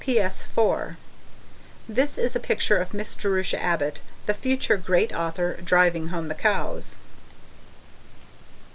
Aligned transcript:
PS. 0.03 0.41
(4) 0.41 0.97
This 1.87 2.17
is 2.17 2.35
a 2.35 2.39
picture 2.39 2.77
of 2.77 2.91
Miss 2.91 3.13
Jerusha 3.13 3.61
Abbott, 3.61 4.01
the 4.25 4.33
future 4.33 4.75
great 4.75 5.13
author, 5.13 5.59
driving 5.63 6.07
home 6.07 6.27
the 6.27 6.33
cows. 6.33 6.97